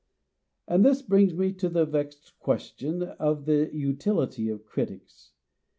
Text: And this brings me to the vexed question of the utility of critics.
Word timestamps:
And 0.67 0.83
this 0.83 1.03
brings 1.03 1.35
me 1.35 1.53
to 1.53 1.69
the 1.69 1.85
vexed 1.85 2.33
question 2.39 3.03
of 3.03 3.45
the 3.45 3.69
utility 3.71 4.49
of 4.49 4.65
critics. 4.65 5.33